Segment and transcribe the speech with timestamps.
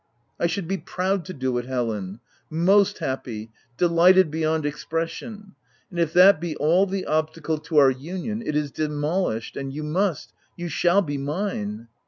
[0.15, 2.21] *'* I should be proud to do it Helen!—
[2.69, 5.53] most happy— delighted beyond expression!—
[5.91, 9.71] and if that be all the obstacle to our union, it is de molished, and
[9.71, 11.87] you must— you shall be mine